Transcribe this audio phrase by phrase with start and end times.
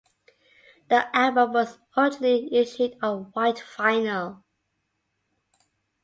[0.89, 4.41] The album was originally issued on white vinyl.